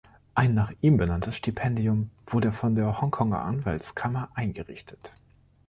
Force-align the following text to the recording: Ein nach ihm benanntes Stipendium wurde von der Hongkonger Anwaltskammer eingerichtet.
Ein 0.33 0.55
nach 0.55 0.71
ihm 0.81 0.97
benanntes 0.97 1.37
Stipendium 1.37 2.09
wurde 2.25 2.51
von 2.51 2.73
der 2.73 3.01
Hongkonger 3.01 3.43
Anwaltskammer 3.43 4.29
eingerichtet. 4.33 5.13